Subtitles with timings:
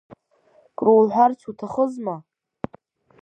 [0.77, 2.15] Круҳәарц уҭахызма?